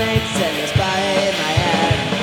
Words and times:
snakes 0.00 0.36
in 0.36 0.54
his 0.54 0.72
body 0.72 1.28
in 1.28 1.34
my 1.34 1.52
head. 1.52 2.19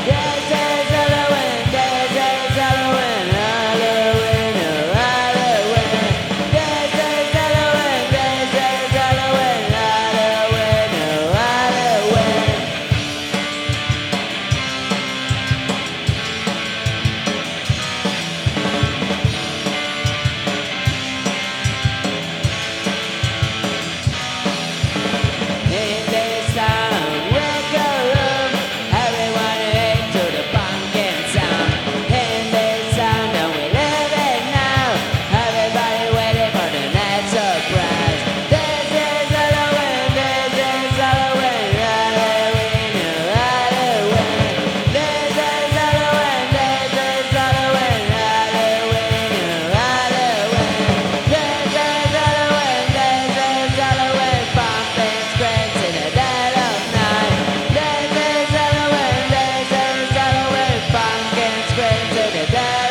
da 62.34 62.46
da 62.46 62.52
da 62.52 62.87